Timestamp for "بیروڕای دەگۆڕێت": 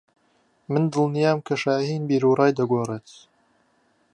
2.09-3.07